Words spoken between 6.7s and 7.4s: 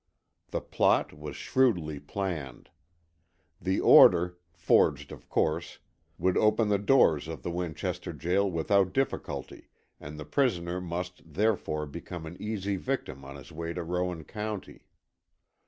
doors